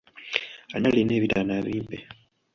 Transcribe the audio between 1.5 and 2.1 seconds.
abimpe?